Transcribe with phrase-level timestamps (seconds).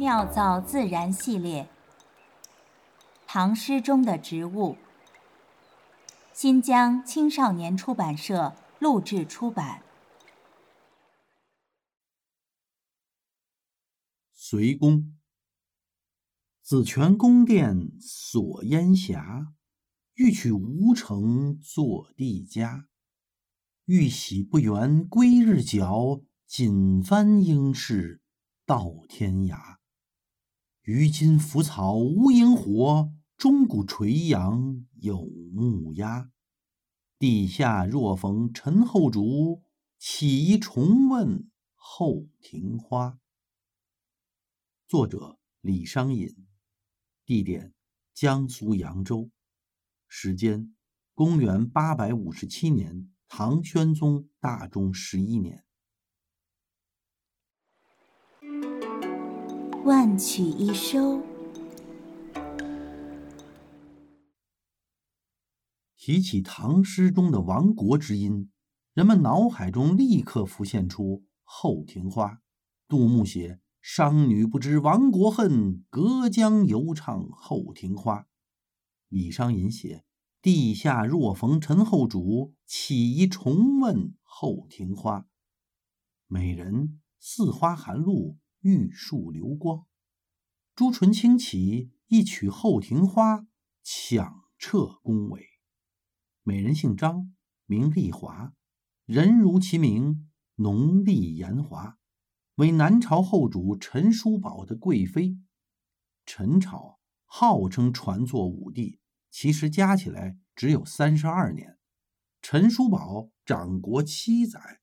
[0.00, 1.68] 妙造自然系列，
[3.26, 4.78] 唐诗中的植物。
[6.32, 9.82] 新疆青少年出版社录制出版。
[14.32, 15.18] 隋宫，
[16.62, 19.52] 紫泉宫殿锁烟霞，
[20.14, 22.88] 欲取吴城作帝家。
[23.84, 28.22] 玉玺不圆归日角，锦帆应是
[28.64, 29.79] 到天涯。
[30.82, 36.30] 于今浮草无萤火，钟鼓垂杨有木鸦。
[37.18, 39.62] 地下若逢陈后主，
[39.98, 43.18] 岂宜重问后庭花。
[44.88, 46.46] 作者李商隐，
[47.26, 47.74] 地点
[48.14, 49.30] 江苏扬州，
[50.08, 50.74] 时间
[51.14, 53.10] 公元八百五十七年。
[53.32, 55.64] 唐宣宗大中十一年，
[59.84, 61.22] 万曲一收。
[65.96, 68.50] 提起唐诗中的亡国之音，
[68.92, 71.04] 人们脑海中立刻浮现出
[71.42, 72.28] 《后庭花》。
[72.88, 78.26] 杜牧写“商女不知亡国恨，隔江犹唱后庭花”。
[79.08, 80.04] 李商隐写。
[80.42, 85.26] 地下若逢陈后主，岂宜重问后庭花。
[86.26, 89.86] 美人似花含露，玉树流光。
[90.74, 93.46] 朱唇轻启，一曲后庭花，
[93.82, 95.40] 响彻宫闱。
[96.42, 97.34] 美人姓张，
[97.66, 98.54] 名丽华，
[99.04, 101.98] 人如其名，浓丽颜华，
[102.56, 105.38] 为南朝后主陈叔宝的贵妃。
[106.26, 108.98] 陈朝号称传作武帝。
[109.30, 111.78] 其实加起来只有三十二年，
[112.42, 114.80] 陈叔宝掌国七载，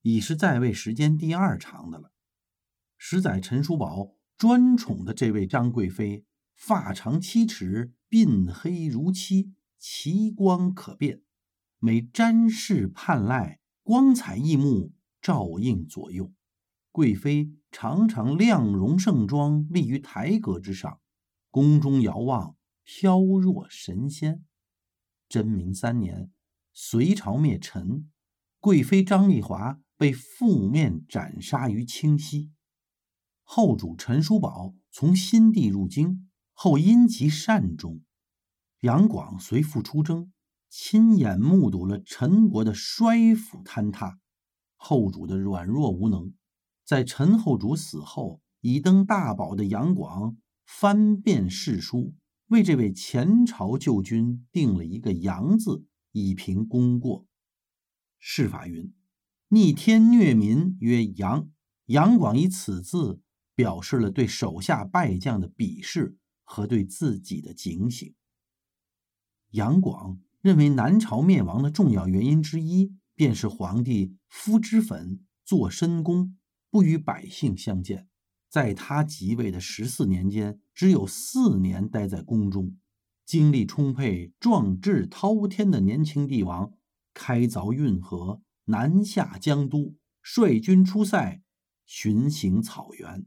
[0.00, 2.13] 已是在位时间第二长的了。
[3.06, 6.24] 十载陈叔宝专宠的这位张贵妃，
[6.56, 11.20] 发长七尺，鬓黑如漆，奇光可辨，
[11.78, 16.32] 每瞻视盼赖，光彩异目，照映左右。
[16.90, 20.98] 贵妃常常亮容盛装，立于台阁之上，
[21.50, 22.56] 宫中遥望。
[22.84, 24.42] 飘若神仙。
[25.28, 26.30] 贞明三年，
[26.72, 28.10] 隋朝灭陈，
[28.60, 32.53] 贵妃张丽华被覆面斩杀于清溪。
[33.44, 38.00] 后主陈叔宝从新地入京后，因疾善终。
[38.80, 40.32] 杨广随父出征，
[40.68, 44.18] 亲眼目睹了陈国的衰腐坍塌，
[44.76, 46.32] 后主的软弱无能。
[46.84, 52.14] 在陈后主死后，已登大宝的杨广翻遍世书。
[52.48, 57.26] 为这位前朝旧君定了一个“杨”字，以平功过。
[58.18, 58.92] 释法云
[59.48, 61.48] ：“逆天虐民曰杨。”
[61.86, 63.20] 杨广以此字
[63.54, 68.14] 表示了对手下败将的鄙视和对自己的警醒。
[69.50, 76.36] 杨广认为南朝灭亡的重要原因之一，便是皇帝敷脂粉、做深宫，
[76.70, 78.08] 不与百姓相见。
[78.48, 82.76] 在他即位的十四年间，只有四年待在宫中。
[83.24, 86.72] 精力充沛、壮志滔天的年轻帝王，
[87.14, 91.40] 开凿运河，南下江都，率军出塞，
[91.86, 93.24] 巡行草原。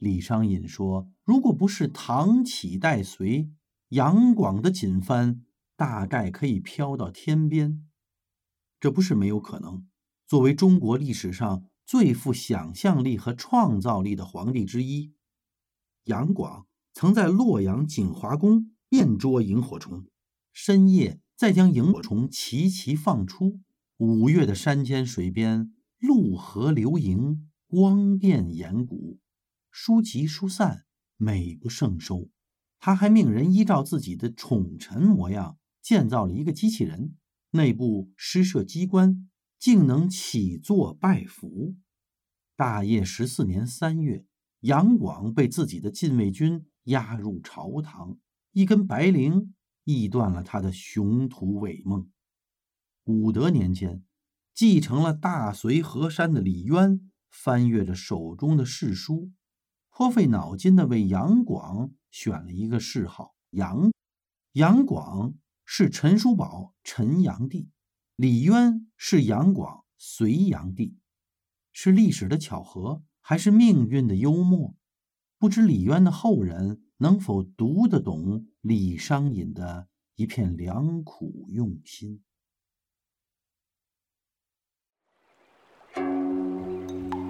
[0.00, 3.52] 李商隐说：“如果不是唐启代隋，
[3.90, 5.44] 杨广的锦帆
[5.76, 7.86] 大概可以飘到天边。
[8.80, 9.86] 这不是没有可能。
[10.26, 15.12] 作为中国历史上……”最富想象力和创造力的皇帝之一，
[16.04, 20.04] 杨广曾在洛阳景华宫变捉萤火虫，
[20.52, 23.58] 深夜再将萤火虫齐齐放出。
[23.96, 29.18] 五月的山间水边，陆河流萤，光电岩谷，
[29.70, 30.84] 书集书散，
[31.16, 32.28] 美不胜收。
[32.78, 37.16] 他还命人依照自己的宠臣模样建造了一个机器人，
[37.50, 39.26] 内部施设机关。
[39.58, 41.76] 竟能起坐拜服。
[42.56, 44.24] 大业十四年三月，
[44.60, 48.16] 杨广被自己的禁卫军押入朝堂，
[48.52, 49.50] 一根白绫
[49.84, 52.10] 意断了他的雄图伟梦。
[53.04, 54.02] 武德年间，
[54.54, 59.30] 继承了大隋河山的李渊翻阅着手中的誓书，
[60.00, 63.92] 颇费脑筋的为杨广选了一个谥号杨。
[64.52, 65.34] 杨广
[65.66, 67.68] 是陈叔宝陈阳帝。
[68.16, 70.96] 李渊是杨广隋炀帝，
[71.70, 74.74] 是历史的巧合，还是命运的幽默？
[75.38, 82.22] 不知李渊的后人能否读得懂李商隐的一片良苦用心？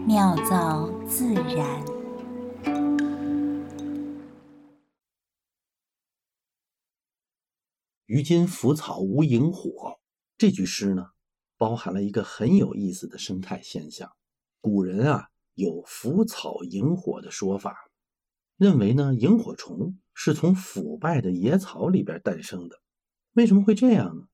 [0.06, 1.99] 妙造自然。
[8.10, 10.00] 于今腐草无萤火。
[10.36, 11.10] 这句诗呢，
[11.56, 14.10] 包含了一个很有意思的生态现象。
[14.60, 17.76] 古人啊，有腐草萤火的说法，
[18.56, 22.80] 认为呢，萤火虫是从腐败的野草里边诞生的。
[23.34, 24.24] 为什么会这样呢？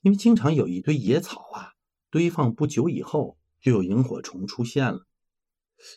[0.00, 1.72] 因为经常有一堆野草啊，
[2.08, 5.06] 堆放不久以后，就有萤火虫出现了。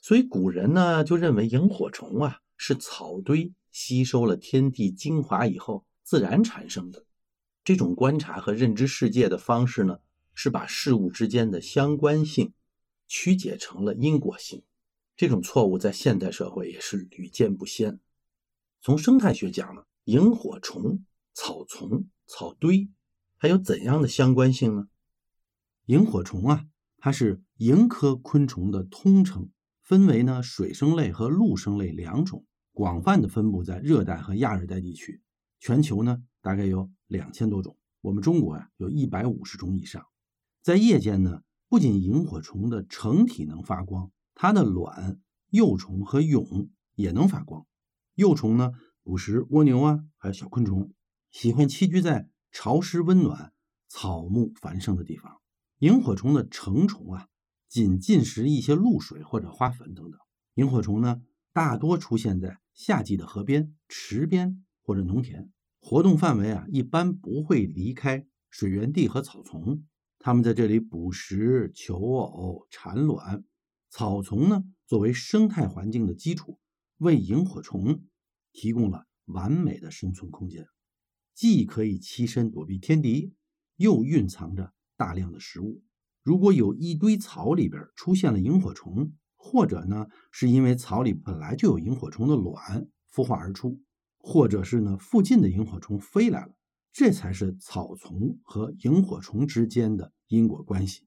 [0.02, 7.06] 所以古人呢，就认为萤火虫啊，是草堆吸收了天地精华以后自然产生的。
[7.64, 10.00] 这种观察和认知世界的方式呢，
[10.34, 12.54] 是把事物之间的相关性
[13.08, 14.64] 曲解成了因果性。
[15.16, 18.00] 这种错误在现代社会也是屡见不鲜。
[18.82, 22.90] 从生态学讲呢，萤火虫、草丛、草堆
[23.38, 24.88] 还有怎样的相关性呢？
[25.86, 26.66] 萤火虫啊，
[26.98, 29.50] 它是萤科昆虫的通称，
[29.82, 35.22] 分为呢水生类和陆生类两种，广泛的分布在热带和亚热带地区。
[35.60, 40.04] 全球呢大概有两千多种，我们中国呀有一百五十种以上。
[40.64, 45.20] 在夜间呢，不仅萤火虫的成体能发光，它的卵、
[45.52, 47.68] 幼虫和蛹也能发光。
[48.16, 48.72] 幼虫呢
[49.04, 50.92] 捕食蜗牛啊，还有小昆虫，
[51.30, 53.54] 喜欢栖居在潮湿温暖、
[53.88, 55.40] 草木繁盛的地方。
[55.78, 57.28] 萤火虫的成虫啊，
[57.70, 60.20] 仅进食一些露水或者花粉等等。
[60.56, 61.22] 萤火虫呢，
[61.52, 65.52] 大多出现在夏季的河边、池边或者农田。
[65.86, 69.84] 活动范围啊，一般不会离开水源地和草丛。
[70.18, 73.44] 它们在这里捕食求偶、产卵。
[73.90, 76.58] 草丛呢，作为生态环境的基础，
[77.00, 78.02] 为萤火虫
[78.54, 80.66] 提供了完美的生存空间，
[81.36, 83.34] 既可以栖身躲避天敌，
[83.76, 85.84] 又蕴藏着大量的食物。
[86.24, 93.82] 如果有一堆草里边出现了萤火虫，或者呢，是因为草里本来就有萤火虫的卵孵化而出。
[94.26, 96.54] 或者是呢，附近的萤火虫飞来了，
[96.94, 101.06] 这才是草丛和萤火虫之间的因果关系。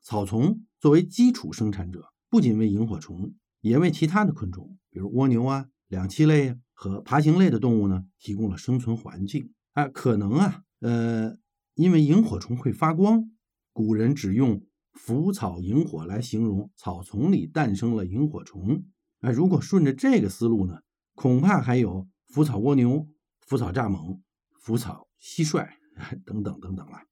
[0.00, 9.52] 草丛作为基础生产者，不仅为萤火虫，也为其他的昆虫，比如蜗牛啊、两栖类和爬行类的动物呢，提供了生存环境。
[9.72, 11.36] 啊，可能啊，呃，
[11.74, 13.28] 因为萤火虫会发光，
[13.72, 14.64] 古人只用
[14.94, 18.84] “腐草萤火”来形容草丛里诞生了萤火虫。
[19.18, 20.82] 啊，如果顺着这个思路呢，
[21.16, 22.06] 恐怕还有。
[22.28, 23.08] 腐草蜗牛、
[23.40, 24.20] 腐草蚱蜢、
[24.60, 25.68] 腐草蟋蟀
[26.26, 27.04] 等等等等啊。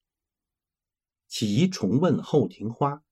[1.26, 3.02] 起疑重问后庭花，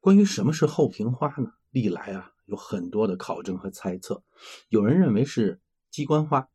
[0.00, 1.52] 关于什么是后庭花呢？
[1.70, 4.22] 历来啊有很多的考证和猜测。
[4.68, 5.60] 有人认为是
[5.90, 6.48] 鸡冠花，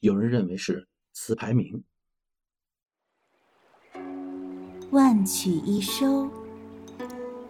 [0.00, 1.84] 有人认为是词牌名。
[4.90, 6.30] 万曲一收，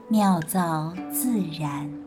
[0.09, 2.02] 妙造自然。